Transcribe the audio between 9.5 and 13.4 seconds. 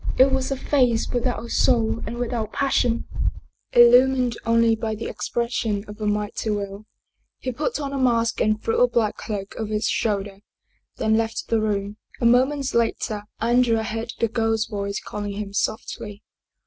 over his shoulder, then left the room. A moment later